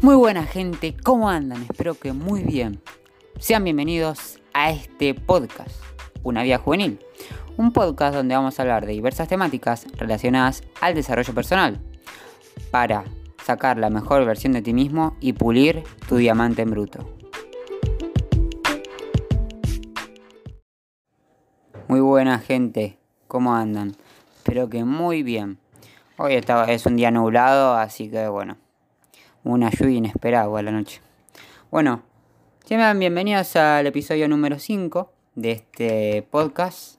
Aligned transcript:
Muy 0.00 0.14
buena 0.14 0.44
gente, 0.44 0.94
¿cómo 1.02 1.28
andan? 1.28 1.62
Espero 1.62 1.94
que 1.94 2.12
muy 2.12 2.44
bien. 2.44 2.80
Sean 3.40 3.64
bienvenidos 3.64 4.38
a 4.52 4.70
este 4.70 5.12
podcast, 5.12 5.74
Una 6.22 6.44
Vida 6.44 6.58
Juvenil. 6.58 7.00
Un 7.56 7.72
podcast 7.72 8.14
donde 8.14 8.36
vamos 8.36 8.56
a 8.56 8.62
hablar 8.62 8.86
de 8.86 8.92
diversas 8.92 9.26
temáticas 9.26 9.88
relacionadas 9.96 10.62
al 10.80 10.94
desarrollo 10.94 11.34
personal 11.34 11.80
para 12.70 13.06
sacar 13.44 13.76
la 13.76 13.90
mejor 13.90 14.24
versión 14.24 14.52
de 14.52 14.62
ti 14.62 14.72
mismo 14.72 15.16
y 15.20 15.32
pulir 15.32 15.82
tu 16.08 16.14
diamante 16.14 16.62
en 16.62 16.70
bruto. 16.70 17.04
Muy 21.88 21.98
buena 21.98 22.38
gente, 22.38 22.98
¿cómo 23.26 23.52
andan? 23.52 23.96
Espero 24.36 24.68
que 24.68 24.84
muy 24.84 25.24
bien. 25.24 25.58
Hoy 26.18 26.40
es 26.68 26.86
un 26.86 26.94
día 26.94 27.10
nublado, 27.10 27.74
así 27.74 28.08
que 28.08 28.28
bueno, 28.28 28.58
una 29.48 29.70
lluvia 29.70 29.96
inesperada 29.96 30.58
a 30.58 30.62
la 30.62 30.70
noche. 30.70 31.00
Bueno, 31.70 32.02
sean 32.66 32.98
bienvenidos 32.98 33.56
al 33.56 33.86
episodio 33.86 34.28
número 34.28 34.58
5 34.58 35.10
de 35.36 35.52
este 35.52 36.22
podcast. 36.30 36.98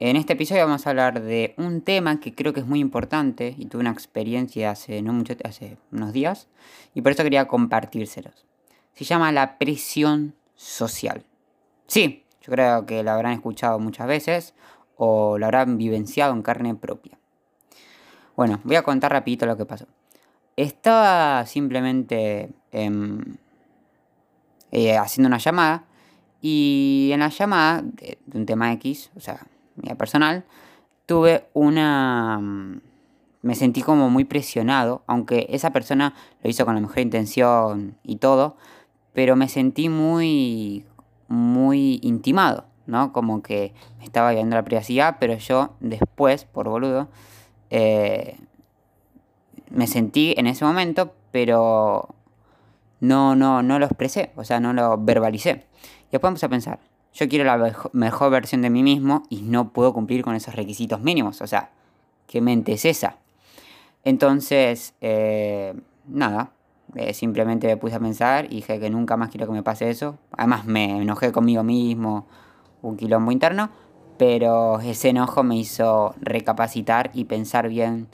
En 0.00 0.16
este 0.16 0.32
episodio 0.32 0.64
vamos 0.64 0.86
a 0.86 0.90
hablar 0.90 1.20
de 1.20 1.52
un 1.58 1.82
tema 1.82 2.20
que 2.20 2.34
creo 2.34 2.54
que 2.54 2.60
es 2.60 2.66
muy 2.66 2.80
importante 2.80 3.54
y 3.58 3.66
tuve 3.66 3.82
una 3.82 3.90
experiencia 3.90 4.70
hace, 4.70 5.02
no 5.02 5.12
mucho, 5.12 5.34
hace 5.44 5.76
unos 5.92 6.14
días 6.14 6.48
y 6.94 7.02
por 7.02 7.12
eso 7.12 7.22
quería 7.22 7.46
compartírselos. 7.46 8.46
Se 8.94 9.04
llama 9.04 9.30
la 9.30 9.58
presión 9.58 10.34
social. 10.54 11.22
Sí, 11.86 12.24
yo 12.40 12.50
creo 12.50 12.86
que 12.86 13.02
lo 13.02 13.10
habrán 13.10 13.34
escuchado 13.34 13.78
muchas 13.78 14.06
veces 14.06 14.54
o 14.96 15.36
lo 15.36 15.44
habrán 15.44 15.76
vivenciado 15.76 16.32
en 16.32 16.40
carne 16.40 16.74
propia. 16.74 17.18
Bueno, 18.36 18.58
voy 18.64 18.76
a 18.76 18.82
contar 18.82 19.12
rapidito 19.12 19.44
lo 19.44 19.58
que 19.58 19.66
pasó. 19.66 19.86
Estaba 20.56 21.46
simplemente 21.46 22.50
em, 22.72 23.36
eh, 24.70 24.96
haciendo 24.96 25.28
una 25.28 25.38
llamada 25.38 25.84
y 26.42 27.10
en 27.12 27.20
la 27.20 27.28
llamada 27.28 27.82
de, 27.82 28.18
un 28.34 28.46
tema 28.46 28.72
X, 28.72 29.10
o 29.16 29.20
sea, 29.20 29.46
mía 29.76 29.96
personal, 29.96 30.44
tuve 31.06 31.48
una... 31.54 32.38
Mm, 32.40 32.80
me 33.42 33.54
sentí 33.54 33.82
como 33.82 34.08
muy 34.08 34.24
presionado, 34.24 35.02
aunque 35.06 35.46
esa 35.50 35.72
persona 35.72 36.14
lo 36.42 36.50
hizo 36.50 36.64
con 36.64 36.74
la 36.74 36.80
mejor 36.80 37.00
intención 37.00 37.96
y 38.04 38.16
todo, 38.16 38.56
pero 39.12 39.36
me 39.36 39.48
sentí 39.48 39.88
muy, 39.88 40.86
muy 41.28 41.98
intimado, 42.02 42.66
¿no? 42.86 43.12
Como 43.12 43.42
que 43.42 43.74
me 43.98 44.04
estaba 44.04 44.30
viendo 44.32 44.54
la 44.54 44.64
privacidad, 44.64 45.16
pero 45.18 45.36
yo 45.36 45.74
después, 45.80 46.44
por 46.44 46.68
boludo, 46.68 47.08
eh, 47.70 48.38
me 49.74 49.86
sentí 49.86 50.34
en 50.36 50.46
ese 50.46 50.64
momento, 50.64 51.14
pero 51.30 52.14
no, 53.00 53.34
no, 53.34 53.62
no 53.62 53.78
lo 53.78 53.86
expresé, 53.86 54.32
o 54.36 54.44
sea, 54.44 54.60
no 54.60 54.72
lo 54.72 54.98
verbalicé. 54.98 55.66
Y 56.08 56.12
después 56.12 56.28
vamos 56.28 56.44
a 56.44 56.48
pensar, 56.48 56.78
yo 57.14 57.28
quiero 57.28 57.44
la 57.44 57.74
mejor 57.92 58.30
versión 58.30 58.62
de 58.62 58.70
mí 58.70 58.82
mismo 58.82 59.24
y 59.28 59.42
no 59.42 59.72
puedo 59.72 59.92
cumplir 59.92 60.22
con 60.22 60.34
esos 60.34 60.54
requisitos 60.54 61.00
mínimos, 61.00 61.40
o 61.40 61.46
sea, 61.46 61.70
¿qué 62.26 62.40
mente 62.40 62.72
es 62.72 62.84
esa? 62.84 63.16
Entonces, 64.04 64.94
eh, 65.00 65.74
nada, 66.06 66.52
eh, 66.94 67.14
simplemente 67.14 67.66
me 67.66 67.76
puse 67.76 67.94
a 67.94 68.00
pensar 68.00 68.46
y 68.46 68.56
dije 68.56 68.78
que 68.80 68.90
nunca 68.90 69.16
más 69.16 69.30
quiero 69.30 69.46
que 69.46 69.52
me 69.52 69.62
pase 69.62 69.88
eso. 69.88 70.18
Además 70.36 70.66
me 70.66 71.02
enojé 71.02 71.32
conmigo 71.32 71.62
mismo, 71.62 72.26
un 72.82 72.96
quilombo 72.96 73.32
interno, 73.32 73.70
pero 74.18 74.80
ese 74.80 75.10
enojo 75.10 75.42
me 75.42 75.56
hizo 75.56 76.14
recapacitar 76.20 77.10
y 77.14 77.24
pensar 77.24 77.68
bien 77.68 78.08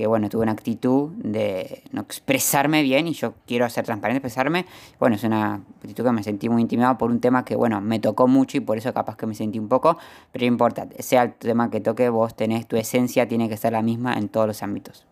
que 0.00 0.06
bueno, 0.06 0.30
tuve 0.30 0.44
una 0.44 0.52
actitud 0.52 1.10
de 1.16 1.82
no 1.92 2.00
expresarme 2.00 2.80
bien 2.80 3.06
y 3.06 3.12
yo 3.12 3.34
quiero 3.46 3.68
ser 3.68 3.84
transparente, 3.84 4.16
expresarme. 4.16 4.64
Bueno, 4.98 5.16
es 5.16 5.24
una 5.24 5.56
actitud 5.56 6.02
que 6.02 6.10
me 6.10 6.22
sentí 6.22 6.48
muy 6.48 6.62
intimidado 6.62 6.96
por 6.96 7.10
un 7.10 7.20
tema 7.20 7.44
que, 7.44 7.54
bueno, 7.54 7.82
me 7.82 7.98
tocó 7.98 8.26
mucho 8.26 8.56
y 8.56 8.60
por 8.60 8.78
eso 8.78 8.94
capaz 8.94 9.18
que 9.18 9.26
me 9.26 9.34
sentí 9.34 9.58
un 9.58 9.68
poco, 9.68 9.98
pero 10.32 10.44
no 10.44 10.52
importa, 10.52 10.88
sea 11.00 11.24
el 11.24 11.34
tema 11.34 11.70
que 11.70 11.82
toque, 11.82 12.08
vos 12.08 12.34
tenés 12.34 12.66
tu 12.66 12.76
esencia, 12.76 13.28
tiene 13.28 13.50
que 13.50 13.58
ser 13.58 13.74
la 13.74 13.82
misma 13.82 14.14
en 14.14 14.30
todos 14.30 14.46
los 14.46 14.62
ámbitos. 14.62 15.04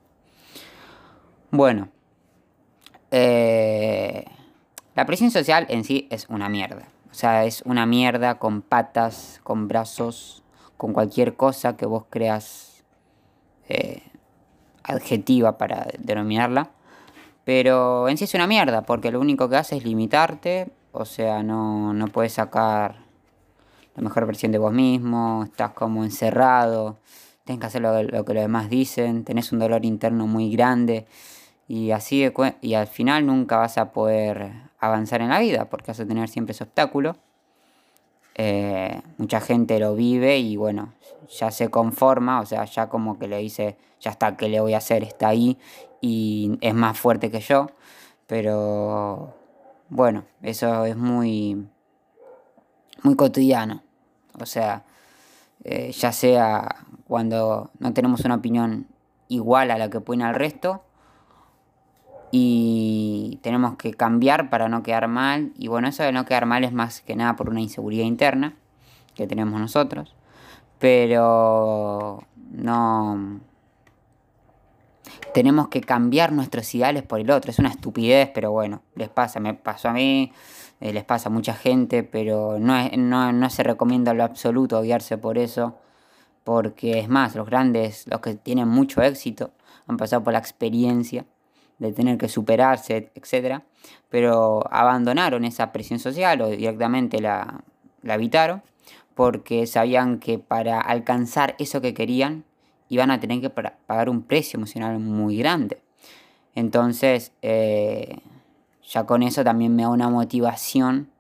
Bueno, 1.51 1.91
eh, 3.11 4.25
la 4.95 5.05
presión 5.05 5.31
social 5.31 5.67
en 5.69 5.85
sí 5.85 6.09
es 6.11 6.31
una 6.31 6.49
mierda. 6.49 6.89
O 7.11 7.15
sea, 7.15 7.45
es 7.45 7.61
una 7.67 7.85
mierda 7.85 8.39
con 8.39 8.63
patas, 8.63 9.43
con 9.45 9.69
brazos, 9.69 10.43
con 10.79 10.95
cualquier 10.95 11.37
cosa 11.37 11.77
que 11.77 11.85
vos 11.85 12.05
creas 12.09 12.85
eh, 13.69 14.01
adjetiva 14.89 15.59
para 15.59 15.89
denominarla. 15.99 16.71
Pero 17.45 18.09
en 18.09 18.19
sí 18.19 18.25
es 18.25 18.35
una 18.35 18.47
mierda, 18.47 18.83
porque 18.83 19.11
lo 19.11 19.21
único 19.21 19.49
que 19.49 19.57
hace 19.57 19.77
es 19.77 19.85
limitarte. 19.85 20.71
O 20.93 21.05
sea, 21.05 21.43
no, 21.43 21.95
no 21.95 22.09
puedes 22.09 22.33
sacar 22.35 22.97
la 23.95 24.03
mejor 24.03 24.27
versión 24.27 24.53
de 24.53 24.59
vos 24.59 24.73
mismo, 24.73 25.45
estás 25.45 25.73
como 25.73 26.05
encerrado, 26.05 26.99
tienes 27.45 27.61
que 27.61 27.67
hacer 27.67 27.83
lo, 27.83 28.03
lo 28.03 28.25
que 28.25 28.35
los 28.35 28.43
demás 28.43 28.71
dicen, 28.71 29.25
tenés 29.25 29.53
un 29.53 29.59
dolor 29.59 29.85
interno 29.85 30.27
muy 30.27 30.53
grande 30.53 31.07
y 31.69 31.91
así 31.91 32.27
y 32.63 32.75
al 32.75 32.87
final 32.87 33.27
nunca 33.27 33.59
vas 33.59 33.77
a 33.77 33.93
poder 33.93 34.53
avanzar 34.79 35.21
en 35.21 35.29
la 35.29 35.39
vida 35.39 35.69
porque 35.69 35.91
vas 35.91 36.01
a 36.01 36.07
tener 36.07 36.29
siempre 36.29 36.53
ese 36.53 36.65
obstáculo. 36.65 37.17
Eh, 38.41 39.03
mucha 39.17 39.41
gente 39.41 39.81
lo 39.81 39.97
vive 39.97 40.39
y 40.39 40.57
bueno, 40.57 40.93
ya 41.29 41.51
se 41.51 41.71
conforma, 41.71 42.41
o 42.41 42.47
sea, 42.47 42.65
ya 42.67 42.89
como 42.89 43.19
que 43.19 43.27
le 43.27 43.39
dice, 43.39 43.77
ya 44.01 44.13
está, 44.13 44.37
¿qué 44.37 44.49
le 44.49 44.61
voy 44.61 44.75
a 44.75 44.79
hacer? 44.79 45.03
Está 45.03 45.29
ahí 45.29 45.59
y 46.01 46.57
es 46.61 46.73
más 46.73 46.97
fuerte 46.97 47.33
que 47.33 47.41
yo, 47.41 47.67
pero 48.29 49.35
bueno, 49.89 50.25
eso 50.41 50.85
es 50.85 50.97
muy, 50.97 51.67
muy 53.03 53.17
cotidiano, 53.17 53.83
o 54.41 54.47
sea, 54.47 54.85
eh, 55.65 55.91
ya 55.91 56.13
sea 56.13 56.87
cuando 57.09 57.73
no 57.81 57.93
tenemos 57.93 58.25
una 58.25 58.37
opinión 58.37 58.87
igual 59.27 59.73
a 59.73 59.79
la 59.79 59.91
que 59.91 60.01
pone 60.01 60.25
el 60.29 60.37
resto, 60.37 60.85
y 62.31 63.39
tenemos 63.43 63.77
que 63.77 63.95
cambiar 63.95 64.51
para 64.51 64.69
no 64.69 64.83
quedar 64.83 65.09
mal. 65.09 65.53
Y 65.57 65.69
bueno, 65.69 65.89
eso 65.89 66.03
de 66.03 66.13
no 66.13 66.25
quedar 66.25 66.47
mal 66.47 66.65
es 66.65 66.73
más 66.73 67.01
que 67.01 67.17
nada 67.17 67.37
por 67.37 67.49
una 67.49 67.61
inseguridad 67.61 68.05
interna 68.05 68.55
que 69.15 69.27
tenemos 69.27 69.61
nosotros. 69.61 70.15
Pero 70.79 72.23
no... 72.51 73.41
Tenemos 75.33 75.69
que 75.69 75.81
cambiar 75.81 76.33
nuestros 76.33 76.75
ideales 76.75 77.03
por 77.03 77.21
el 77.21 77.31
otro. 77.31 77.51
Es 77.51 77.59
una 77.59 77.69
estupidez, 77.69 78.31
pero 78.35 78.51
bueno, 78.51 78.83
les 78.95 79.09
pasa. 79.09 79.41
Me 79.41 79.55
pasó 79.55 79.89
a 79.89 79.93
mí, 79.93 80.33
eh, 80.81 80.93
les 80.93 81.05
pasa 81.05 81.29
a 81.29 81.33
mucha 81.33 81.55
gente, 81.55 82.03
pero 82.03 82.59
no, 82.59 82.89
no, 82.97 83.33
no 83.33 83.51
se 83.51 83.63
recomienda 83.63 84.15
lo 84.15 84.25
absoluto 84.25 84.83
guiarse 84.83 85.17
por 85.19 85.39
eso. 85.39 85.79
Porque 86.45 86.99
es 86.99 87.09
más, 87.09 87.35
los 87.37 87.47
grandes, 87.47 88.07
los 88.07 88.21
que 88.21 88.35
tienen 88.35 88.69
mucho 88.69 89.03
éxito, 89.03 89.53
han 89.87 89.97
pasado 89.97 90.25
por 90.25 90.33
la 90.33 90.39
experiencia 90.39 91.27
de 91.79 91.93
tener 91.93 92.19
que 92.19 92.29
superarse, 92.29 93.13
etc. 93.15 93.63
Pero 94.09 94.63
abandonaron 94.73 95.45
esa 95.45 95.73
presión 95.73 95.99
social 95.99 96.41
o 96.41 96.49
directamente 96.49 97.21
la, 97.21 97.63
la 98.03 98.15
evitaron 98.15 98.63
porque 99.15 99.67
sabían 99.67 100.21
que 100.21 100.39
para 100.39 100.81
alcanzar 100.81 101.57
eso 101.59 101.81
que 101.81 101.95
querían 101.95 102.45
iban 102.89 103.11
a 103.11 103.21
tener 103.21 103.41
que 103.41 103.51
pagar 103.51 104.09
un 104.09 104.23
precio 104.23 104.57
emocional 104.57 104.99
muy 104.99 105.37
grande. 105.37 105.83
Entonces, 106.55 107.33
eh, 107.43 108.19
ya 108.89 109.05
con 109.05 109.23
eso 109.23 109.45
también 109.45 109.77
me 109.77 109.83
da 109.83 109.91
una 109.91 110.09
motivación 110.09 111.11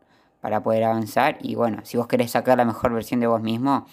para 0.41 0.63
poder 0.63 0.85
avanzar. 0.85 1.39
Y 1.43 1.55
bueno, 1.55 1.81
si 1.85 1.97
vos 1.97 2.07
querés 2.07 2.31
sacar 2.31 2.59
la 2.59 2.65
mejor 2.65 2.93
versión 2.93 3.21
de 3.21 3.27
vos 3.27 3.43
mismo, 3.43 3.87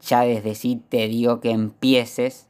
ya 0.00 0.22
desde 0.22 0.54
sí 0.54 0.82
te 0.88 1.06
digo 1.08 1.40
que 1.40 1.50
empieces 1.50 2.48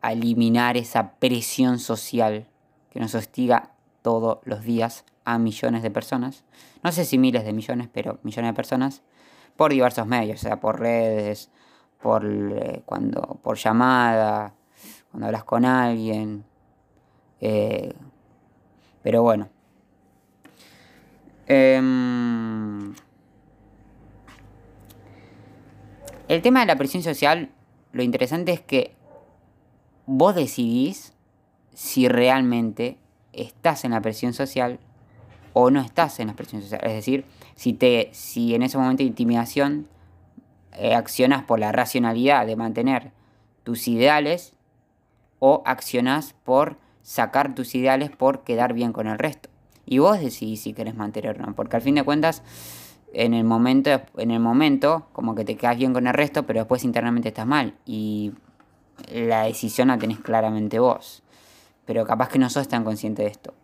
a 0.00 0.12
eliminar 0.12 0.76
esa 0.76 1.12
presión 1.14 1.78
social 1.78 2.46
que 2.94 3.00
nos 3.00 3.14
hostiga 3.16 3.72
todos 4.02 4.38
los 4.44 4.62
días 4.62 5.04
a 5.24 5.36
millones 5.38 5.82
de 5.82 5.90
personas. 5.90 6.44
No 6.84 6.92
sé 6.92 7.04
si 7.04 7.18
miles 7.18 7.44
de 7.44 7.52
millones, 7.52 7.88
pero 7.92 8.20
millones 8.22 8.50
de 8.52 8.54
personas 8.54 9.02
por 9.56 9.72
diversos 9.72 10.06
medios, 10.06 10.38
o 10.40 10.42
sea, 10.42 10.60
por 10.60 10.78
redes, 10.78 11.50
por 12.00 12.24
eh, 12.24 12.82
cuando 12.86 13.40
por 13.42 13.56
llamada, 13.56 14.54
cuando 15.10 15.26
hablas 15.26 15.42
con 15.42 15.64
alguien. 15.64 16.44
Eh, 17.40 17.92
pero 19.02 19.22
bueno. 19.22 19.48
Em, 21.48 22.94
el 26.28 26.42
tema 26.42 26.60
de 26.60 26.66
la 26.66 26.76
presión 26.76 27.02
social, 27.02 27.50
lo 27.92 28.04
interesante 28.04 28.52
es 28.52 28.60
que 28.60 28.94
vos 30.06 30.36
decidís 30.36 31.13
si 31.74 32.08
realmente 32.08 32.96
estás 33.32 33.84
en 33.84 33.90
la 33.90 34.00
presión 34.00 34.32
social 34.32 34.78
o 35.52 35.70
no 35.70 35.80
estás 35.80 36.18
en 36.20 36.28
la 36.28 36.34
presión 36.34 36.62
social. 36.62 36.80
Es 36.84 36.94
decir, 36.94 37.24
si, 37.54 37.72
te, 37.72 38.08
si 38.12 38.54
en 38.54 38.62
ese 38.62 38.78
momento 38.78 39.02
de 39.02 39.08
intimidación 39.08 39.88
eh, 40.72 40.94
accionas 40.94 41.44
por 41.44 41.60
la 41.60 41.72
racionalidad 41.72 42.46
de 42.46 42.56
mantener 42.56 43.12
tus 43.62 43.88
ideales 43.88 44.54
o 45.38 45.62
accionas 45.66 46.34
por 46.44 46.76
sacar 47.02 47.54
tus 47.54 47.74
ideales 47.74 48.10
por 48.10 48.44
quedar 48.44 48.72
bien 48.72 48.92
con 48.92 49.06
el 49.06 49.18
resto. 49.18 49.48
Y 49.86 49.98
vos 49.98 50.18
decidís 50.18 50.62
si 50.62 50.72
querés 50.72 50.94
mantener 50.94 51.40
o 51.40 51.46
no, 51.46 51.54
porque 51.54 51.76
al 51.76 51.82
fin 51.82 51.94
de 51.94 52.02
cuentas, 52.02 52.42
en 53.12 53.34
el 53.34 53.44
momento, 53.44 53.90
en 54.16 54.30
el 54.30 54.40
momento, 54.40 55.06
como 55.12 55.34
que 55.34 55.44
te 55.44 55.56
quedas 55.56 55.76
bien 55.76 55.92
con 55.92 56.06
el 56.06 56.14
resto, 56.14 56.44
pero 56.44 56.60
después 56.60 56.84
internamente 56.84 57.28
estás 57.28 57.46
mal. 57.46 57.74
Y 57.84 58.32
la 59.12 59.42
decisión 59.42 59.88
la 59.88 59.98
tenés 59.98 60.18
claramente 60.20 60.78
vos. 60.78 61.23
Pero 61.84 62.06
capaz 62.06 62.28
que 62.28 62.38
no 62.38 62.48
sos 62.50 62.68
tan 62.68 62.84
consciente 62.84 63.22
de 63.22 63.28
esto. 63.28 63.54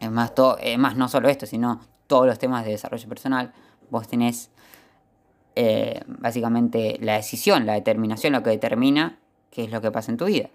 Es 0.00 0.10
más, 0.10 0.34
todo, 0.34 0.58
es 0.58 0.78
más, 0.78 0.96
no 0.96 1.08
solo 1.08 1.28
esto, 1.28 1.46
sino 1.46 1.80
todos 2.06 2.26
los 2.26 2.38
temas 2.38 2.64
de 2.64 2.72
desarrollo 2.72 3.08
personal. 3.08 3.52
Vos 3.90 4.08
tenés 4.08 4.50
eh, 5.54 6.02
básicamente 6.06 6.98
la 7.00 7.14
decisión, 7.14 7.66
la 7.66 7.74
determinación, 7.74 8.32
lo 8.32 8.42
que 8.42 8.50
determina 8.50 9.18
qué 9.50 9.64
es 9.64 9.70
lo 9.70 9.80
que 9.80 9.90
pasa 9.90 10.10
en 10.10 10.16
tu 10.16 10.24
vida. 10.24 10.50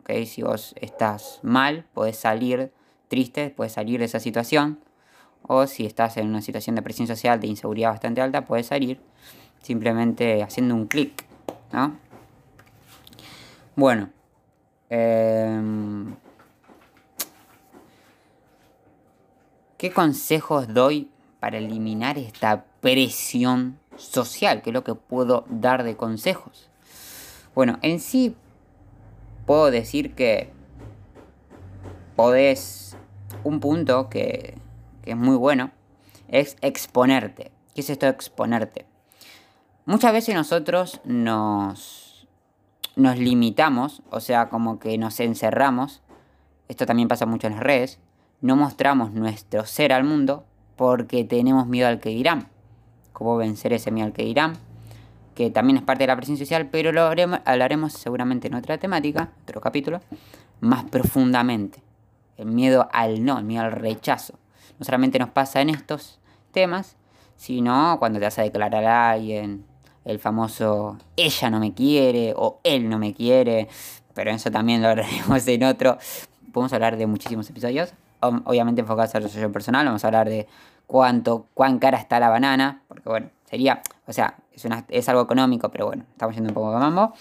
¿Okay? 0.00 0.26
Si 0.26 0.42
vos 0.42 0.74
estás 0.80 1.38
mal, 1.42 1.84
podés 1.94 2.16
salir 2.16 2.72
triste, 3.08 3.50
puedes 3.50 3.72
salir 3.72 4.00
de 4.00 4.06
esa 4.06 4.20
situación. 4.20 4.80
O 5.42 5.66
si 5.66 5.86
estás 5.86 6.16
en 6.16 6.28
una 6.28 6.42
situación 6.42 6.74
de 6.76 6.82
presión 6.82 7.06
social, 7.06 7.40
de 7.40 7.46
inseguridad 7.46 7.90
bastante 7.90 8.20
alta, 8.20 8.44
puedes 8.44 8.66
salir 8.66 9.00
simplemente 9.62 10.42
haciendo 10.42 10.74
un 10.74 10.86
clic. 10.86 11.24
¿no? 11.72 11.96
Bueno. 13.76 14.10
Em, 14.90 16.14
¿Qué 19.78 19.92
consejos 19.92 20.74
doy 20.74 21.08
para 21.38 21.58
eliminar 21.58 22.18
esta 22.18 22.64
presión 22.80 23.78
social? 23.96 24.60
¿Qué 24.60 24.70
es 24.70 24.74
lo 24.74 24.82
que 24.82 24.96
puedo 24.96 25.44
dar 25.48 25.84
de 25.84 25.96
consejos? 25.96 26.68
Bueno, 27.54 27.78
en 27.82 28.00
sí 28.00 28.34
puedo 29.46 29.70
decir 29.70 30.14
que 30.14 30.50
podés 32.16 32.96
un 33.44 33.60
punto 33.60 34.08
que, 34.08 34.58
es 35.04 35.16
muy 35.16 35.36
bueno 35.36 35.70
es 36.26 36.56
exponerte. 36.60 37.52
¿Qué 37.74 37.82
es 37.82 37.90
esto 37.90 38.06
de 38.06 38.12
exponerte? 38.12 38.84
Muchas 39.86 40.12
veces 40.12 40.34
nosotros 40.34 41.00
nos, 41.04 42.07
nos 42.98 43.18
limitamos, 43.18 44.02
o 44.10 44.20
sea, 44.20 44.48
como 44.48 44.78
que 44.78 44.98
nos 44.98 45.20
encerramos, 45.20 46.02
esto 46.68 46.84
también 46.84 47.08
pasa 47.08 47.26
mucho 47.26 47.46
en 47.46 47.54
las 47.54 47.62
redes, 47.62 48.00
no 48.40 48.56
mostramos 48.56 49.12
nuestro 49.12 49.64
ser 49.64 49.92
al 49.92 50.04
mundo 50.04 50.44
porque 50.76 51.24
tenemos 51.24 51.66
miedo 51.66 51.88
al 51.88 52.00
que 52.00 52.10
dirán. 52.10 52.48
¿Cómo 53.12 53.36
vencer 53.36 53.72
ese 53.72 53.90
miedo 53.90 54.06
al 54.06 54.12
que 54.12 54.24
dirán? 54.24 54.54
Que 55.34 55.50
también 55.50 55.76
es 55.76 55.82
parte 55.82 56.02
de 56.02 56.08
la 56.08 56.16
presión 56.16 56.36
social, 56.36 56.68
pero 56.70 56.92
lo 56.92 57.02
hablaremos 57.44 57.92
seguramente 57.92 58.48
en 58.48 58.54
otra 58.54 58.78
temática, 58.78 59.30
otro 59.42 59.60
capítulo, 59.60 60.00
más 60.60 60.84
profundamente 60.84 61.82
el 62.36 62.46
miedo 62.46 62.88
al 62.92 63.24
no, 63.24 63.38
el 63.38 63.44
miedo 63.44 63.64
al 63.64 63.72
rechazo. 63.72 64.38
No 64.78 64.84
solamente 64.84 65.18
nos 65.18 65.30
pasa 65.30 65.60
en 65.60 65.70
estos 65.70 66.20
temas, 66.52 66.96
sino 67.36 67.96
cuando 67.98 68.18
te 68.18 68.24
vas 68.24 68.38
a 68.38 68.42
declarar 68.42 68.84
a 68.84 69.10
alguien, 69.10 69.64
el 70.08 70.18
famoso 70.18 70.98
ella 71.16 71.50
no 71.50 71.60
me 71.60 71.74
quiere 71.74 72.32
o 72.36 72.60
él 72.64 72.88
no 72.88 72.98
me 72.98 73.14
quiere, 73.14 73.68
pero 74.14 74.30
eso 74.30 74.50
también 74.50 74.82
lo 74.82 74.88
hablaremos 74.88 75.46
en 75.46 75.64
otro. 75.64 75.98
Podemos 76.52 76.72
hablar 76.72 76.96
de 76.96 77.06
muchísimos 77.06 77.48
episodios, 77.50 77.92
obviamente 78.20 78.80
enfocados 78.80 79.14
al 79.14 79.22
desarrollo 79.22 79.52
personal, 79.52 79.86
vamos 79.86 80.02
a 80.02 80.08
hablar 80.08 80.28
de 80.28 80.46
cuánto, 80.86 81.46
cuán 81.54 81.78
cara 81.78 81.98
está 81.98 82.18
la 82.18 82.30
banana, 82.30 82.82
porque 82.88 83.08
bueno, 83.08 83.30
sería, 83.44 83.82
o 84.06 84.12
sea, 84.12 84.36
es, 84.52 84.66
es 84.88 85.08
algo 85.08 85.22
económico, 85.22 85.70
pero 85.70 85.86
bueno, 85.86 86.04
estamos 86.10 86.34
yendo 86.34 86.50
un 86.50 86.54
poco 86.54 86.72
de 86.72 86.78
mambo. 86.78 87.12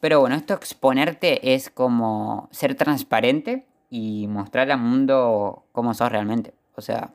Pero 0.00 0.20
bueno, 0.20 0.36
esto 0.36 0.54
exponerte 0.54 1.54
es 1.54 1.70
como 1.70 2.48
ser 2.52 2.76
transparente 2.76 3.66
y 3.90 4.26
mostrar 4.28 4.70
al 4.70 4.78
mundo 4.78 5.64
cómo 5.72 5.92
sos 5.94 6.12
realmente. 6.12 6.54
O 6.76 6.82
sea, 6.82 7.10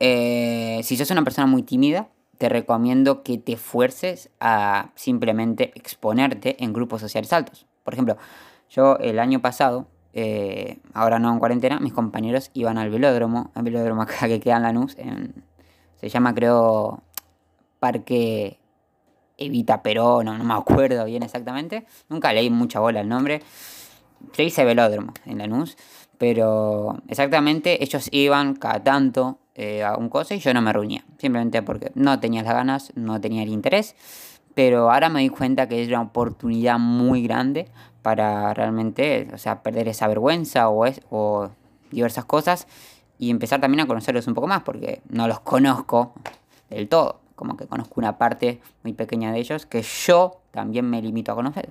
eh, 0.00 0.80
si 0.84 0.96
sos 0.96 1.10
una 1.10 1.22
persona 1.22 1.46
muy 1.46 1.62
tímida, 1.62 2.08
te 2.42 2.48
recomiendo 2.48 3.22
que 3.22 3.38
te 3.38 3.56
fuerces 3.56 4.28
a 4.40 4.90
simplemente 4.96 5.70
exponerte 5.76 6.56
en 6.58 6.72
grupos 6.72 7.00
sociales 7.00 7.32
altos. 7.32 7.66
Por 7.84 7.94
ejemplo, 7.94 8.16
yo 8.68 8.96
el 8.98 9.20
año 9.20 9.40
pasado, 9.40 9.86
eh, 10.12 10.80
ahora 10.92 11.20
no 11.20 11.32
en 11.32 11.38
cuarentena, 11.38 11.78
mis 11.78 11.92
compañeros 11.92 12.50
iban 12.52 12.78
al 12.78 12.90
velódromo, 12.90 13.52
al 13.54 13.62
velódromo 13.62 14.02
acá 14.02 14.26
que 14.26 14.40
queda 14.40 14.56
en 14.56 14.64
Lanús, 14.64 14.98
en, 14.98 15.44
se 16.00 16.08
llama 16.08 16.34
creo 16.34 17.04
Parque 17.78 18.58
Evita 19.38 19.84
Perón, 19.84 20.24
no, 20.24 20.36
no 20.36 20.42
me 20.42 20.54
acuerdo 20.54 21.04
bien 21.04 21.22
exactamente, 21.22 21.86
nunca 22.08 22.32
leí 22.32 22.50
mucha 22.50 22.80
bola 22.80 23.02
el 23.02 23.08
nombre, 23.08 23.40
se 24.32 24.42
dice 24.42 24.64
velódromo 24.64 25.14
en 25.26 25.38
Lanús, 25.38 25.76
pero 26.18 27.00
exactamente 27.06 27.84
ellos 27.84 28.08
iban 28.10 28.56
cada 28.56 28.82
tanto 28.82 29.38
eh, 29.54 29.84
a 29.84 29.96
un 29.96 30.08
cosa 30.08 30.34
y 30.34 30.38
yo 30.38 30.54
no 30.54 30.62
me 30.62 30.72
reunía, 30.72 31.04
simplemente 31.18 31.62
porque 31.62 31.92
no 31.94 32.20
tenía 32.20 32.42
las 32.42 32.54
ganas, 32.54 32.92
no 32.94 33.20
tenía 33.20 33.42
el 33.42 33.50
interés, 33.50 33.94
pero 34.54 34.90
ahora 34.90 35.08
me 35.08 35.20
di 35.20 35.28
cuenta 35.28 35.68
que 35.68 35.82
es 35.82 35.88
una 35.88 36.02
oportunidad 36.02 36.78
muy 36.78 37.22
grande 37.22 37.68
para 38.02 38.52
realmente, 38.54 39.28
o 39.32 39.38
sea, 39.38 39.62
perder 39.62 39.88
esa 39.88 40.08
vergüenza 40.08 40.68
o, 40.68 40.86
es, 40.86 41.00
o 41.10 41.50
diversas 41.90 42.24
cosas 42.24 42.66
y 43.18 43.30
empezar 43.30 43.60
también 43.60 43.80
a 43.80 43.86
conocerlos 43.86 44.26
un 44.26 44.34
poco 44.34 44.46
más, 44.46 44.62
porque 44.62 45.02
no 45.08 45.28
los 45.28 45.40
conozco 45.40 46.12
del 46.68 46.88
todo, 46.88 47.20
como 47.36 47.56
que 47.56 47.66
conozco 47.66 47.94
una 47.96 48.18
parte 48.18 48.60
muy 48.82 48.92
pequeña 48.92 49.32
de 49.32 49.38
ellos 49.38 49.66
que 49.66 49.82
yo 49.82 50.40
también 50.50 50.88
me 50.88 51.00
limito 51.00 51.32
a 51.32 51.34
conocer. 51.34 51.70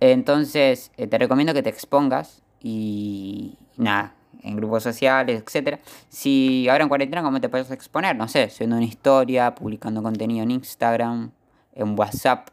Entonces, 0.00 0.92
eh, 0.96 1.06
te 1.06 1.18
recomiendo 1.18 1.54
que 1.54 1.62
te 1.62 1.70
expongas 1.70 2.42
y 2.60 3.56
nada, 3.76 4.14
en 4.42 4.56
grupos 4.56 4.82
sociales, 4.82 5.42
etc. 5.42 5.80
Si 6.08 6.68
ahora 6.68 6.84
en 6.84 6.88
cuarentena, 6.88 7.22
¿cómo 7.22 7.40
te 7.40 7.48
puedes 7.48 7.70
exponer? 7.70 8.16
No 8.16 8.28
sé, 8.28 8.50
subiendo 8.50 8.76
una 8.76 8.84
historia, 8.84 9.54
publicando 9.54 10.02
contenido 10.02 10.42
en 10.42 10.50
Instagram, 10.50 11.30
en 11.74 11.98
WhatsApp, 11.98 12.48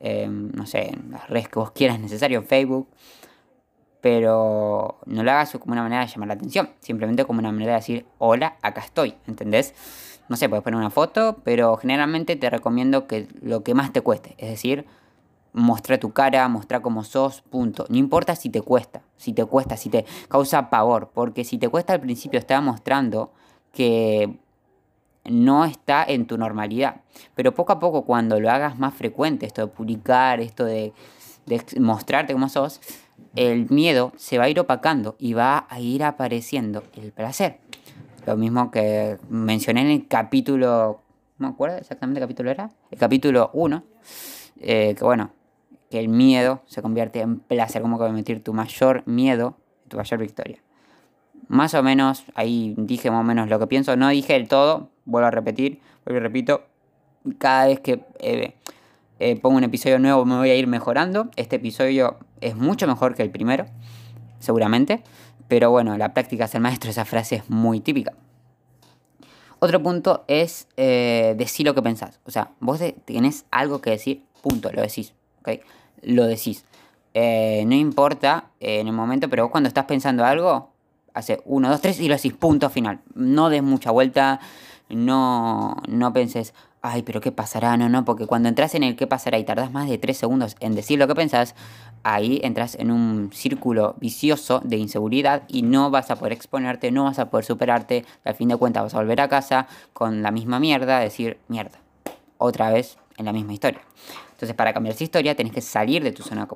no 0.00 0.66
sé, 0.66 0.90
en 0.90 1.10
las 1.12 1.28
redes 1.28 1.48
que 1.48 1.58
vos 1.58 1.70
quieras 1.70 1.98
necesario, 2.00 2.38
en 2.38 2.46
Facebook. 2.46 2.88
Pero 4.00 4.98
no 5.06 5.22
lo 5.22 5.30
hagas 5.30 5.52
como 5.52 5.72
una 5.72 5.82
manera 5.82 6.02
de 6.02 6.08
llamar 6.08 6.28
la 6.28 6.34
atención, 6.34 6.68
simplemente 6.80 7.24
como 7.24 7.38
una 7.38 7.50
manera 7.50 7.72
de 7.72 7.78
decir, 7.78 8.06
hola, 8.18 8.58
acá 8.60 8.82
estoy, 8.82 9.14
¿entendés? 9.26 9.74
No 10.28 10.36
sé, 10.36 10.48
puedes 10.48 10.62
poner 10.62 10.78
una 10.78 10.90
foto, 10.90 11.38
pero 11.42 11.76
generalmente 11.78 12.36
te 12.36 12.50
recomiendo 12.50 13.06
que 13.06 13.28
lo 13.40 13.62
que 13.62 13.72
más 13.72 13.92
te 13.94 14.02
cueste, 14.02 14.34
es 14.36 14.50
decir, 14.50 14.84
mostrar 15.54 15.98
tu 15.98 16.12
cara, 16.12 16.46
mostrar 16.48 16.82
cómo 16.82 17.04
sos, 17.04 17.40
punto. 17.42 17.86
No 17.88 17.96
importa 17.96 18.36
si 18.36 18.50
te 18.50 18.60
cuesta, 18.60 19.02
si 19.16 19.32
te 19.32 19.44
cuesta, 19.46 19.76
si 19.76 19.88
te 19.88 20.04
causa 20.28 20.68
pavor, 20.68 21.10
porque 21.14 21.44
si 21.44 21.58
te 21.58 21.68
cuesta 21.68 21.94
al 21.94 22.00
principio 22.00 22.38
está 22.38 22.60
mostrando 22.60 23.32
que 23.72 24.36
no 25.24 25.64
está 25.64 26.04
en 26.04 26.26
tu 26.26 26.36
normalidad. 26.36 27.00
Pero 27.34 27.54
poco 27.54 27.72
a 27.72 27.78
poco 27.78 28.04
cuando 28.04 28.40
lo 28.40 28.50
hagas 28.50 28.78
más 28.78 28.94
frecuente, 28.94 29.46
esto 29.46 29.62
de 29.62 29.68
publicar, 29.68 30.40
esto 30.40 30.64
de, 30.64 30.92
mostrarte 31.78 32.32
cómo 32.32 32.48
sos, 32.48 32.80
el 33.36 33.70
miedo 33.70 34.12
se 34.16 34.38
va 34.38 34.44
a 34.44 34.48
ir 34.48 34.58
opacando 34.58 35.14
y 35.18 35.34
va 35.34 35.66
a 35.68 35.80
ir 35.80 36.02
apareciendo 36.02 36.82
el 36.96 37.12
placer. 37.12 37.58
Lo 38.26 38.36
mismo 38.36 38.70
que 38.70 39.18
mencioné 39.28 39.82
en 39.82 39.90
el 39.90 40.08
capítulo, 40.08 41.00
me 41.38 41.46
acuerdo 41.46 41.76
exactamente 41.76 42.18
qué 42.18 42.24
capítulo 42.24 42.50
era, 42.50 42.70
el 42.90 42.98
capítulo 42.98 43.50
1, 43.52 43.84
eh, 44.60 44.94
que 44.96 45.04
bueno, 45.04 45.30
que 45.94 46.00
el 46.00 46.08
miedo 46.08 46.60
se 46.66 46.82
convierte 46.82 47.20
en 47.20 47.38
placer, 47.38 47.80
como 47.80 47.98
meter 48.10 48.42
tu 48.42 48.52
mayor 48.52 49.04
miedo, 49.06 49.56
tu 49.86 49.96
mayor 49.96 50.18
victoria. 50.18 50.58
Más 51.46 51.72
o 51.74 51.84
menos, 51.84 52.24
ahí 52.34 52.74
dije 52.76 53.12
más 53.12 53.20
o 53.20 53.22
menos 53.22 53.48
lo 53.48 53.60
que 53.60 53.68
pienso, 53.68 53.94
no 53.94 54.08
dije 54.08 54.34
el 54.34 54.48
todo, 54.48 54.90
vuelvo 55.04 55.28
a 55.28 55.30
repetir, 55.30 55.78
vuelvo 56.04 56.18
y 56.18 56.22
repito, 56.24 56.62
cada 57.38 57.66
vez 57.66 57.78
que 57.78 58.04
eh, 58.18 58.56
eh, 59.20 59.36
pongo 59.36 59.56
un 59.56 59.62
episodio 59.62 60.00
nuevo 60.00 60.24
me 60.24 60.36
voy 60.36 60.50
a 60.50 60.56
ir 60.56 60.66
mejorando, 60.66 61.30
este 61.36 61.56
episodio 61.56 62.18
es 62.40 62.56
mucho 62.56 62.88
mejor 62.88 63.14
que 63.14 63.22
el 63.22 63.30
primero, 63.30 63.66
seguramente, 64.40 65.04
pero 65.46 65.70
bueno, 65.70 65.96
la 65.96 66.12
práctica 66.12 66.46
es 66.46 66.56
el 66.56 66.60
maestro, 66.60 66.90
esa 66.90 67.04
frase 67.04 67.36
es 67.36 67.48
muy 67.48 67.78
típica. 67.78 68.14
Otro 69.60 69.80
punto 69.80 70.24
es 70.26 70.66
eh, 70.76 71.36
decir 71.38 71.64
lo 71.64 71.74
que 71.76 71.82
pensás. 71.82 72.18
O 72.24 72.32
sea, 72.32 72.50
vos 72.58 72.80
tenés 73.04 73.44
algo 73.52 73.80
que 73.80 73.90
decir, 73.90 74.24
punto, 74.42 74.72
lo 74.72 74.82
decís. 74.82 75.14
¿okay? 75.38 75.60
Lo 76.04 76.26
decís. 76.26 76.64
Eh, 77.14 77.64
no 77.66 77.74
importa 77.74 78.50
eh, 78.60 78.80
en 78.80 78.88
el 78.88 78.92
momento, 78.92 79.28
pero 79.30 79.44
vos 79.44 79.52
cuando 79.52 79.68
estás 79.68 79.84
pensando 79.84 80.24
algo, 80.24 80.70
hace 81.14 81.40
uno, 81.44 81.68
dos, 81.68 81.80
tres 81.80 82.00
y 82.00 82.08
lo 82.08 82.16
decís, 82.16 82.32
punto 82.32 82.70
final. 82.70 83.00
No 83.14 83.48
des 83.50 83.62
mucha 83.62 83.90
vuelta, 83.90 84.40
no, 84.88 85.76
no 85.88 86.12
penses, 86.12 86.54
ay, 86.82 87.02
pero 87.02 87.20
¿qué 87.20 87.32
pasará? 87.32 87.76
No, 87.76 87.88
no, 87.88 88.04
porque 88.04 88.26
cuando 88.26 88.48
entras 88.48 88.74
en 88.74 88.82
el 88.82 88.96
qué 88.96 89.06
pasará 89.06 89.38
y 89.38 89.44
tardas 89.44 89.72
más 89.72 89.88
de 89.88 89.96
tres 89.96 90.18
segundos 90.18 90.56
en 90.60 90.74
decir 90.74 90.98
lo 90.98 91.06
que 91.08 91.14
pensás, 91.14 91.54
ahí 92.02 92.40
entras 92.42 92.74
en 92.74 92.90
un 92.90 93.30
círculo 93.32 93.94
vicioso 94.00 94.60
de 94.64 94.76
inseguridad 94.76 95.44
y 95.48 95.62
no 95.62 95.90
vas 95.90 96.10
a 96.10 96.16
poder 96.16 96.32
exponerte, 96.32 96.90
no 96.90 97.04
vas 97.04 97.18
a 97.18 97.30
poder 97.30 97.44
superarte. 97.44 98.04
Al 98.24 98.34
fin 98.34 98.48
de 98.48 98.56
cuentas 98.56 98.82
vas 98.82 98.94
a 98.94 98.98
volver 98.98 99.20
a 99.20 99.28
casa 99.28 99.66
con 99.92 100.22
la 100.22 100.30
misma 100.30 100.60
mierda, 100.60 100.98
decir, 100.98 101.38
mierda, 101.48 101.78
otra 102.38 102.70
vez 102.70 102.98
en 103.16 103.24
la 103.24 103.32
misma 103.32 103.54
historia. 103.54 103.80
Entonces, 104.44 104.56
para 104.56 104.74
cambiar 104.74 104.94
esa 104.94 105.04
historia, 105.04 105.34
tenés 105.34 105.54
que 105.54 105.62
salir 105.62 106.04
de 106.04 106.12
tu 106.12 106.22
zona 106.22 106.46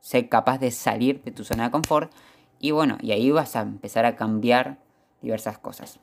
Sé 0.00 0.28
capaz 0.28 0.58
de 0.58 0.70
salir 0.70 1.22
de 1.22 1.30
tu 1.30 1.44
zona 1.44 1.64
de 1.64 1.70
confort 1.70 2.12
y 2.60 2.72
bueno, 2.72 2.98
y 3.00 3.12
ahí 3.12 3.30
vas 3.30 3.56
a 3.56 3.62
empezar 3.62 4.04
a 4.04 4.16
cambiar 4.16 4.76
diversas 5.22 5.56
cosas. 5.56 5.98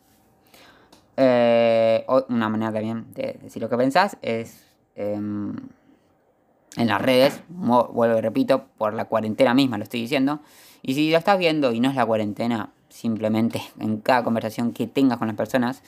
Eh, 1.17 2.03
una 2.29 2.49
manera 2.49 2.73
también 2.73 3.13
de 3.13 3.37
decir 3.43 3.61
lo 3.61 3.69
que 3.69 3.77
pensás 3.77 4.17
es 4.23 4.65
em, 4.95 5.55
en 6.77 6.87
las 6.87 6.99
redes, 6.99 7.43
vuelvo 7.47 8.17
y 8.17 8.21
repito, 8.21 8.65
por 8.79 8.95
la 8.95 9.05
cuarentena 9.05 9.53
misma 9.53 9.77
lo 9.77 9.83
estoy 9.83 10.01
diciendo. 10.01 10.39
Y 10.81 10.95
si 10.95 11.11
lo 11.11 11.19
estás 11.19 11.37
viendo 11.37 11.73
y 11.73 11.79
no 11.79 11.89
es 11.89 11.95
la 11.95 12.07
cuarentena, 12.07 12.71
simplemente 12.89 13.61
en 13.79 13.97
cada 13.97 14.23
conversación 14.23 14.73
que 14.73 14.87
tengas 14.87 15.19
con 15.19 15.27
las 15.27 15.37
personas, 15.37 15.83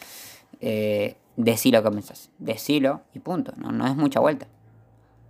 eh, 0.61 1.15
decí 1.35 1.71
lo 1.71 1.81
que 1.81 1.89
pensás. 1.89 2.29
Decilo 2.37 3.01
y 3.15 3.19
punto, 3.19 3.53
no, 3.57 3.71
no 3.71 3.87
es 3.87 3.95
mucha 3.95 4.19
vuelta. 4.19 4.47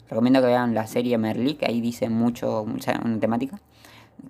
Recomiendo 0.09 0.41
que 0.41 0.47
vean 0.47 0.73
la 0.73 0.87
serie 0.87 1.17
Merlí, 1.17 1.55
que 1.55 1.65
ahí 1.65 1.81
dice 1.81 2.09
mucho, 2.09 2.65
mucha 2.65 2.99
una 3.03 3.19
temática. 3.19 3.59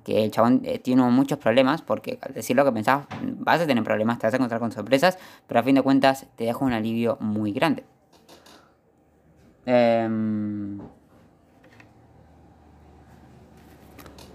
Que 0.04 0.26
el 0.26 0.32
chabón 0.32 0.62
eh, 0.66 0.80
tiene 0.80 1.04
muchos 1.04 1.38
problemas 1.38 1.82
porque 1.82 2.20
al 2.22 2.34
decir 2.34 2.56
lo 2.56 2.66
que 2.66 2.72
pensás 2.72 3.06
vas 3.22 3.62
a 3.62 3.68
tener 3.68 3.84
problemas, 3.84 4.20
te 4.20 4.28
vas 4.28 4.34
a 4.34 4.38
encontrar 4.38 4.60
con 4.60 4.72
sorpresas, 4.72 5.18
pero 5.48 5.60
a 5.60 5.64
fin 5.64 5.76
de 5.76 5.82
cuentas 5.82 6.28
te 6.36 6.46
deja 6.46 6.64
un 6.64 6.74
alivio 6.74 7.18
muy 7.22 7.52
grande. 7.54 7.84
Eh, 9.66 10.08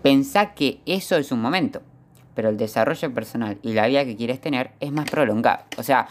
Pensá 0.02 0.52
que 0.54 0.80
eso 0.84 1.16
es 1.16 1.30
un 1.30 1.40
momento, 1.40 1.80
pero 2.34 2.48
el 2.48 2.56
desarrollo 2.56 3.14
personal 3.14 3.58
y 3.62 3.72
la 3.72 3.86
vida 3.86 4.04
que 4.04 4.16
quieres 4.16 4.40
tener 4.40 4.72
es 4.80 4.90
más 4.90 5.08
prolongado. 5.08 5.62
O 5.78 5.84
sea, 5.84 6.08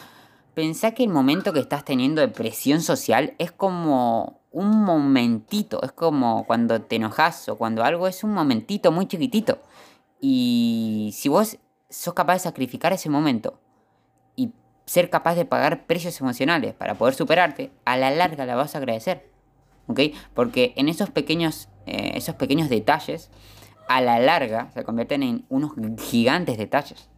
pensá 0.54 0.92
que 0.92 1.04
el 1.04 1.10
momento 1.10 1.52
que 1.52 1.60
estás 1.60 1.84
teniendo 1.84 2.22
de 2.22 2.30
presión 2.30 2.82
social 2.82 3.34
es 3.38 3.52
como 3.52 4.40
un 4.52 4.84
momentito, 4.84 5.82
es 5.82 5.92
como 5.92 6.46
cuando 6.46 6.82
te 6.82 6.98
enojas 6.98 7.48
o 7.50 7.58
cuando 7.58 7.84
algo 7.84 8.08
es 8.08 8.24
un 8.24 8.34
momentito 8.34 8.92
muy 8.92 9.08
chiquitito. 9.08 9.60
Y 10.20 11.12
si 11.14 11.30
vos 11.30 11.58
sos 11.90 12.14
capaz 12.14 12.34
de 12.34 12.40
sacrificar 12.40 12.94
ese 12.94 13.10
momento 13.10 13.60
y 14.36 14.52
ser 14.86 15.10
capaz 15.10 15.36
de 15.36 15.46
pagar 15.46 15.86
precios 15.86 16.20
emocionales 16.22 16.74
para 16.74 16.96
poder 16.96 17.16
superarte, 17.16 17.72
a 17.86 17.98
la 17.98 18.12
larga 18.12 18.46
la 18.46 18.56
vas 18.56 18.76
a 18.76 18.80
agradecer. 18.80 19.30
¿Ok? 19.88 20.00
Porque 20.34 20.74
en 20.76 20.90
esos 20.90 21.10
pequeños, 21.10 21.70
eh, 21.86 22.12
esos 22.16 22.36
pequeños 22.36 22.70
detalles 22.70 23.30
a 23.88 24.02
la 24.02 24.20
larga 24.20 24.70
se 24.74 24.84
convierten 24.84 25.24
en 25.24 25.46
unos 25.50 25.74
gigantes 26.00 26.58
detalles. 26.58 27.10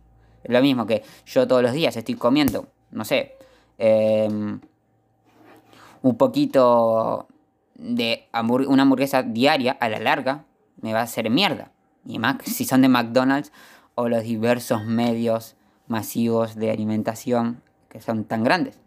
Es 0.43 0.51
lo 0.51 0.61
mismo 0.61 0.85
que 0.85 1.03
yo 1.25 1.47
todos 1.47 1.61
los 1.61 1.73
días 1.73 1.95
estoy 1.95 2.15
comiendo, 2.15 2.67
no 2.91 3.05
sé, 3.05 3.37
em, 3.77 4.59
un 6.03 6.17
poquito 6.17 7.27
de 7.75 8.27
una 8.67 8.83
hamburguesa 8.83 9.23
diaria, 9.23 9.71
a 9.79 9.89
la 9.89 9.99
larga, 9.99 10.45
me 10.81 10.93
va 10.93 10.99
a 10.99 11.03
hacer 11.03 11.29
mierda. 11.29 11.71
Y 12.05 12.19
más 12.19 12.37
si 12.45 12.65
son 12.65 12.81
de 12.81 12.89
McDonald's 12.89 13.51
o 13.95 14.09
los 14.09 14.23
diversos 14.23 14.85
medios 14.85 15.55
masivos 15.87 16.55
de 16.55 16.71
alimentación 16.71 17.61
que 17.89 18.01
son 18.01 18.25
tan 18.25 18.43
grandes. 18.43 18.79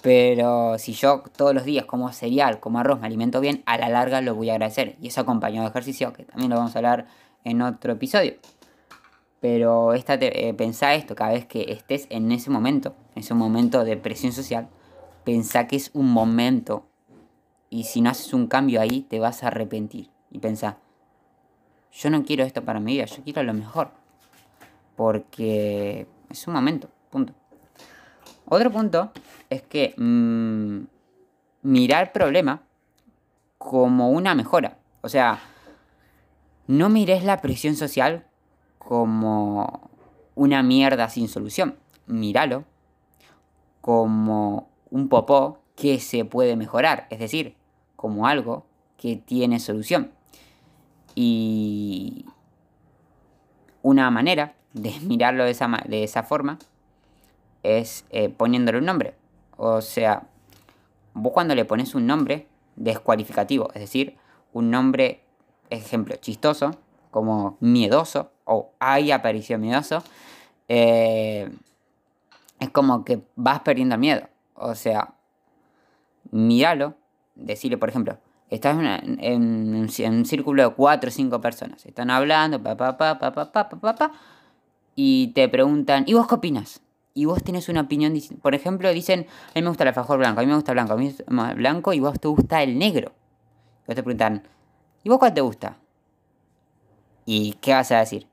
Pero 0.00 0.78
si 0.78 0.92
yo 0.94 1.22
todos 1.36 1.54
los 1.54 1.64
días 1.64 1.84
como 1.84 2.10
cereal, 2.12 2.60
como 2.60 2.78
arroz, 2.78 3.00
me 3.00 3.06
alimento 3.06 3.40
bien, 3.40 3.62
a 3.66 3.76
la 3.76 3.90
larga 3.90 4.20
lo 4.22 4.34
voy 4.34 4.48
a 4.48 4.54
agradecer. 4.54 4.96
Y 5.02 5.08
eso 5.08 5.20
acompañado 5.20 5.64
de 5.64 5.70
ejercicio, 5.70 6.12
que 6.14 6.24
también 6.24 6.50
lo 6.50 6.56
vamos 6.56 6.74
a 6.74 6.78
hablar 6.78 7.06
en 7.44 7.60
otro 7.60 7.92
episodio. 7.92 8.34
Pero 9.40 9.92
esta 9.92 10.14
eh, 10.14 10.54
pensá 10.54 10.94
esto, 10.94 11.14
cada 11.14 11.32
vez 11.32 11.46
que 11.46 11.72
estés 11.72 12.06
en 12.10 12.32
ese 12.32 12.48
momento, 12.48 12.94
en 13.14 13.20
ese 13.20 13.34
momento 13.34 13.84
de 13.84 13.96
presión 13.96 14.32
social, 14.32 14.68
pensá 15.28 15.68
que 15.68 15.76
es 15.76 15.90
un 15.92 16.10
momento. 16.10 16.86
Y 17.68 17.84
si 17.84 18.00
no 18.00 18.08
haces 18.08 18.32
un 18.32 18.46
cambio 18.46 18.80
ahí, 18.80 19.02
te 19.02 19.18
vas 19.18 19.42
a 19.42 19.48
arrepentir. 19.48 20.08
Y 20.30 20.38
pensá, 20.38 20.78
yo 21.92 22.08
no 22.08 22.24
quiero 22.24 22.44
esto 22.44 22.64
para 22.64 22.80
mi 22.80 22.94
vida, 22.94 23.04
yo 23.04 23.22
quiero 23.22 23.42
lo 23.42 23.52
mejor. 23.52 23.90
Porque 24.96 26.06
es 26.30 26.48
un 26.48 26.54
momento, 26.54 26.88
punto. 27.10 27.34
Otro 28.46 28.70
punto 28.70 29.12
es 29.50 29.60
que 29.60 29.92
mm, 29.98 30.84
mirar 31.60 32.04
el 32.04 32.10
problema 32.10 32.62
como 33.58 34.08
una 34.08 34.34
mejora. 34.34 34.78
O 35.02 35.10
sea, 35.10 35.40
no 36.68 36.88
mires 36.88 37.22
la 37.22 37.42
presión 37.42 37.76
social 37.76 38.24
como 38.78 39.90
una 40.34 40.62
mierda 40.62 41.10
sin 41.10 41.28
solución. 41.28 41.76
Míralo 42.06 42.64
como 43.82 44.70
un 44.90 45.08
popó 45.08 45.60
que 45.76 46.00
se 46.00 46.24
puede 46.24 46.56
mejorar. 46.56 47.06
Es 47.10 47.18
decir, 47.18 47.54
como 47.96 48.26
algo 48.26 48.66
que 48.96 49.16
tiene 49.16 49.60
solución. 49.60 50.12
Y 51.14 52.26
una 53.82 54.10
manera 54.10 54.54
de 54.72 54.98
mirarlo 55.02 55.44
de 55.44 55.50
esa, 55.50 55.68
de 55.86 56.04
esa 56.04 56.22
forma 56.22 56.58
es 57.62 58.04
eh, 58.10 58.28
poniéndole 58.28 58.78
un 58.78 58.84
nombre. 58.84 59.14
O 59.56 59.80
sea, 59.80 60.28
vos 61.14 61.32
cuando 61.32 61.54
le 61.54 61.64
pones 61.64 61.94
un 61.94 62.06
nombre 62.06 62.46
descualificativo, 62.76 63.70
es 63.74 63.80
decir, 63.80 64.16
un 64.52 64.70
nombre, 64.70 65.24
ejemplo, 65.70 66.16
chistoso, 66.16 66.76
como 67.10 67.56
miedoso, 67.60 68.30
o 68.44 68.70
hay 68.78 69.10
aparición 69.10 69.60
miedoso, 69.60 70.02
eh, 70.68 71.50
es 72.60 72.70
como 72.70 73.04
que 73.04 73.20
vas 73.36 73.60
perdiendo 73.60 73.98
miedo. 73.98 74.28
O 74.58 74.74
sea, 74.74 75.14
míralo, 76.30 76.94
decirle, 77.34 77.78
por 77.78 77.88
ejemplo, 77.88 78.18
estás 78.50 78.76
en, 78.78 79.74
un 79.74 80.24
círculo 80.24 80.68
de 80.68 80.74
cuatro 80.74 81.08
o 81.08 81.12
cinco 81.12 81.40
personas, 81.40 81.84
están 81.86 82.10
hablando, 82.10 82.62
pa, 82.62 82.76
pa, 82.76 82.96
pa, 82.96 83.18
pa, 83.18 83.32
pa, 83.32 83.52
pa, 83.52 83.68
pa, 83.68 83.94
pa, 83.94 84.12
y 84.94 85.28
te 85.28 85.48
preguntan, 85.48 86.04
¿y 86.06 86.14
vos 86.14 86.26
qué 86.26 86.34
opinas? 86.34 86.82
y 87.18 87.24
vos 87.24 87.42
tenés 87.42 87.68
una 87.68 87.80
opinión. 87.80 88.16
Por 88.40 88.54
ejemplo, 88.54 88.92
dicen, 88.92 89.26
a 89.48 89.52
mí 89.56 89.62
me 89.62 89.68
gusta 89.68 89.82
el 89.82 89.88
alfajor 89.88 90.18
blanco, 90.18 90.38
a 90.38 90.44
mí 90.44 90.48
me 90.48 90.54
gusta 90.54 90.70
el 90.70 90.76
blanco, 90.76 90.92
a 90.92 90.96
mí 90.96 91.06
me 91.06 91.10
gusta 91.10 91.54
blanco 91.54 91.92
y 91.92 91.98
vos 91.98 92.20
te 92.20 92.28
gusta 92.28 92.62
el 92.62 92.78
negro. 92.78 93.10
Y 93.82 93.86
vos 93.88 93.96
te 93.96 94.04
preguntan, 94.04 94.44
¿y 95.02 95.08
vos 95.08 95.18
cuál 95.18 95.34
te 95.34 95.40
gusta? 95.40 95.78
¿Y 97.26 97.54
qué 97.54 97.72
vas 97.72 97.90
a 97.90 97.98
decir? 97.98 98.28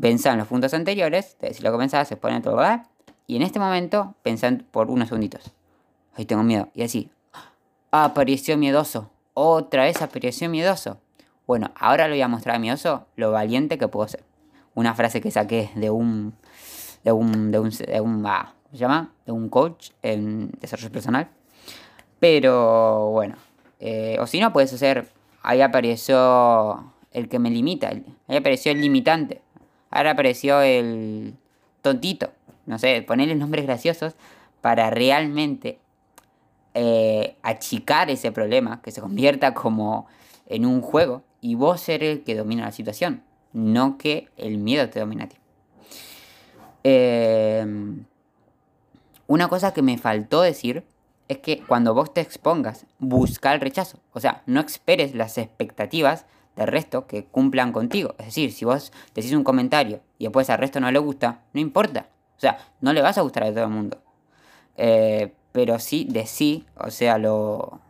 Pensá 0.00 0.32
en 0.32 0.38
los 0.38 0.48
puntos 0.48 0.72
anteriores, 0.72 1.36
te 1.36 1.48
decís 1.48 1.62
lo 1.62 1.70
que 1.70 1.76
pensás, 1.76 2.08
se 2.08 2.16
pone 2.16 2.40
todo, 2.40 2.56
¿verdad? 2.56 2.86
Y 3.30 3.36
en 3.36 3.42
este 3.42 3.60
momento, 3.60 4.16
pensá 4.24 4.50
por 4.72 4.90
unos 4.90 5.06
segunditos. 5.06 5.52
Ahí 6.16 6.24
tengo 6.24 6.42
miedo. 6.42 6.66
Y 6.74 6.82
así, 6.82 7.10
apareció 7.92 8.58
miedoso. 8.58 9.08
Otra 9.34 9.84
vez 9.84 10.02
apareció 10.02 10.50
miedoso. 10.50 10.98
Bueno, 11.46 11.70
ahora 11.76 12.08
le 12.08 12.14
voy 12.14 12.22
a 12.22 12.26
mostrar 12.26 12.56
a 12.56 12.58
miedoso 12.58 13.06
lo 13.14 13.30
valiente 13.30 13.78
que 13.78 13.86
puedo 13.86 14.08
ser. 14.08 14.24
Una 14.74 14.96
frase 14.96 15.20
que 15.20 15.30
saqué 15.30 15.70
de 15.76 15.90
un 15.90 16.34
de 17.04 17.12
un, 17.12 17.52
de 17.52 17.60
un, 17.60 17.70
de 17.70 18.00
un 18.00 18.26
ah, 18.26 18.52
se 18.72 18.78
llama? 18.78 19.12
De 19.24 19.30
un 19.30 19.48
coach 19.48 19.90
en 20.02 20.50
desarrollo 20.60 20.90
personal. 20.90 21.28
Pero 22.18 23.10
bueno, 23.10 23.36
eh, 23.78 24.16
o 24.18 24.26
si 24.26 24.40
no, 24.40 24.52
puedes 24.52 24.72
hacer, 24.72 25.06
ahí 25.44 25.60
apareció 25.60 26.92
el 27.12 27.28
que 27.28 27.38
me 27.38 27.50
limita, 27.50 27.90
ahí 28.26 28.36
apareció 28.36 28.72
el 28.72 28.80
limitante, 28.80 29.40
ahora 29.88 30.10
apareció 30.10 30.62
el 30.62 31.36
tontito, 31.80 32.32
no 32.70 32.78
sé, 32.78 33.02
ponerle 33.02 33.34
nombres 33.34 33.66
graciosos 33.66 34.14
para 34.60 34.90
realmente 34.90 35.80
eh, 36.74 37.36
achicar 37.42 38.10
ese 38.10 38.30
problema, 38.30 38.80
que 38.80 38.92
se 38.92 39.00
convierta 39.00 39.54
como 39.54 40.06
en 40.46 40.64
un 40.64 40.80
juego 40.80 41.24
y 41.40 41.56
vos 41.56 41.80
ser 41.80 42.04
el 42.04 42.22
que 42.22 42.36
domina 42.36 42.64
la 42.64 42.72
situación, 42.72 43.22
no 43.52 43.98
que 43.98 44.28
el 44.36 44.58
miedo 44.58 44.88
te 44.88 45.00
domine 45.00 45.24
a 45.24 45.28
ti. 45.28 45.36
Em, 46.84 48.04
una 49.26 49.48
cosa 49.48 49.74
que 49.74 49.82
me 49.82 49.98
faltó 49.98 50.42
decir 50.42 50.84
es 51.26 51.38
que 51.38 51.62
cuando 51.66 51.92
vos 51.92 52.14
te 52.14 52.20
expongas, 52.20 52.86
busca 53.00 53.52
el 53.52 53.60
rechazo. 53.60 53.98
O 54.12 54.20
sea, 54.20 54.42
no 54.46 54.60
esperes 54.60 55.14
las 55.16 55.38
expectativas 55.38 56.24
del 56.54 56.68
resto 56.68 57.06
que 57.08 57.24
cumplan 57.24 57.72
contigo. 57.72 58.14
Es 58.18 58.26
decir, 58.26 58.52
si 58.52 58.64
vos 58.64 58.92
decís 59.14 59.32
un 59.32 59.44
comentario 59.44 60.00
y 60.18 60.24
después 60.24 60.50
al 60.50 60.58
resto 60.58 60.78
no 60.78 60.90
le 60.90 61.00
gusta, 61.00 61.42
no 61.52 61.60
importa. 61.60 62.06
O 62.40 62.42
sea, 62.42 62.56
no 62.80 62.94
le 62.94 63.02
vas 63.02 63.18
a 63.18 63.20
gustar 63.20 63.42
a 63.42 63.50
todo 63.50 63.64
el 63.64 63.70
mundo. 63.70 64.02
Eh, 64.78 65.34
pero 65.52 65.78
sí, 65.78 66.06
de 66.08 66.24
sí, 66.24 66.64
o 66.74 66.90
sea, 66.90 67.18
lo... 67.18 67.80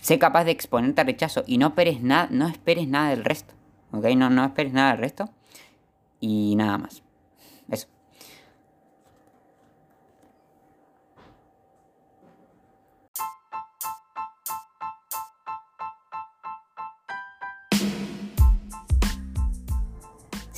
Sé 0.00 0.18
capaz 0.18 0.44
de 0.44 0.52
exponerte 0.52 1.02
al 1.02 1.06
rechazo 1.06 1.42
y 1.46 1.58
no 1.58 1.66
esperes, 1.66 2.00
nada, 2.00 2.28
no 2.30 2.48
esperes 2.48 2.88
nada 2.88 3.10
del 3.10 3.26
resto. 3.26 3.52
¿Ok? 3.92 4.06
No, 4.16 4.30
no 4.30 4.42
esperes 4.46 4.72
nada 4.72 4.92
del 4.92 5.00
resto. 5.00 5.28
Y 6.18 6.56
nada 6.56 6.78
más. 6.78 7.02
Eso. 7.70 7.88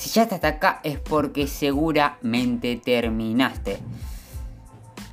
Si 0.09 0.15
ya 0.15 0.23
hasta 0.23 0.47
acá 0.47 0.79
es 0.81 0.97
porque 0.97 1.45
seguramente 1.45 2.81
terminaste. 2.83 3.77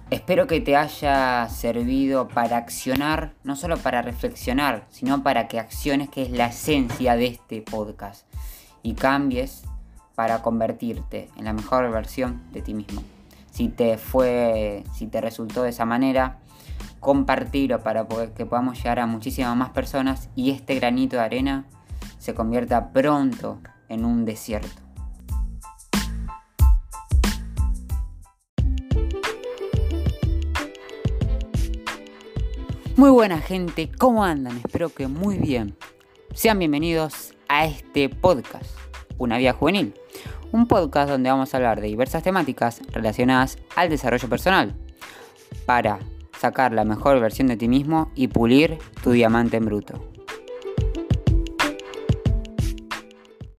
Espero 0.08 0.46
que 0.46 0.62
te 0.62 0.74
haya 0.74 1.50
servido 1.50 2.28
para 2.28 2.56
accionar, 2.56 3.34
no 3.44 3.56
solo 3.56 3.76
para 3.76 4.00
reflexionar, 4.00 4.86
sino 4.88 5.22
para 5.22 5.48
que 5.48 5.60
acciones, 5.60 6.08
que 6.08 6.22
es 6.22 6.30
la 6.30 6.46
esencia 6.46 7.14
de 7.14 7.26
este 7.26 7.60
podcast, 7.60 8.26
y 8.82 8.94
cambies 8.94 9.64
para 10.14 10.40
convertirte 10.40 11.28
en 11.36 11.44
la 11.44 11.52
mejor 11.52 11.90
versión 11.90 12.50
de 12.52 12.62
ti 12.62 12.72
mismo. 12.72 13.02
Si 13.50 13.68
te 13.68 13.98
fue, 13.98 14.82
si 14.94 15.08
te 15.08 15.20
resultó 15.20 15.64
de 15.64 15.70
esa 15.70 15.84
manera, 15.84 16.38
compartirlo 17.00 17.82
para 17.82 18.06
que 18.34 18.46
podamos 18.46 18.78
llegar 18.78 19.00
a 19.00 19.06
muchísimas 19.06 19.54
más 19.58 19.68
personas 19.68 20.30
y 20.34 20.52
este 20.52 20.74
granito 20.76 21.16
de 21.16 21.22
arena 21.22 21.66
se 22.16 22.32
convierta 22.32 22.94
pronto 22.94 23.60
en 23.90 24.06
un 24.06 24.24
desierto. 24.24 24.85
Muy 32.96 33.10
buena 33.10 33.42
gente, 33.42 33.90
¿cómo 33.98 34.24
andan? 34.24 34.56
Espero 34.56 34.88
que 34.88 35.06
muy 35.06 35.36
bien. 35.36 35.76
Sean 36.32 36.58
bienvenidos 36.58 37.34
a 37.46 37.66
este 37.66 38.08
podcast, 38.08 38.74
Una 39.18 39.36
Vía 39.36 39.52
Juvenil. 39.52 39.92
Un 40.50 40.66
podcast 40.66 41.10
donde 41.10 41.28
vamos 41.28 41.52
a 41.52 41.58
hablar 41.58 41.82
de 41.82 41.88
diversas 41.88 42.22
temáticas 42.22 42.80
relacionadas 42.90 43.58
al 43.74 43.90
desarrollo 43.90 44.30
personal 44.30 44.74
para 45.66 45.98
sacar 46.38 46.72
la 46.72 46.86
mejor 46.86 47.20
versión 47.20 47.48
de 47.48 47.58
ti 47.58 47.68
mismo 47.68 48.10
y 48.14 48.28
pulir 48.28 48.78
tu 49.02 49.10
diamante 49.10 49.58
en 49.58 49.66
bruto. 49.66 50.15